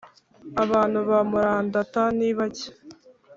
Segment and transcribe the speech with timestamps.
[0.63, 2.67] abantu bamurandata nibake.